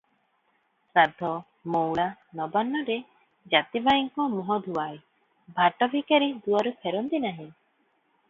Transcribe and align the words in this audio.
ଶ୍ରାଦ୍ଧ, 0.93 1.27
ମଉଳା, 1.73 2.05
ନବାନ୍ନରେ 2.39 2.95
ଜାତିଭାଇଙ୍କ 3.53 4.25
ମୁହଁ 4.35 4.57
ଧୁଆଏ, 4.69 4.97
ଭାଟ 5.59 5.91
ଭିକାରୀ 5.95 6.33
ଦୁଆରୁ 6.47 6.73
ଫେରନ୍ତି 6.87 7.21
ନାହିଁ। 7.27 7.47